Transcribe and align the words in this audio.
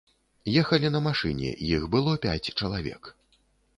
Ехалі 0.61 0.89
на 0.95 1.01
машыне, 1.09 1.51
іх 1.75 1.85
было 1.97 2.17
пяць 2.25 2.53
чалавек. 2.59 3.03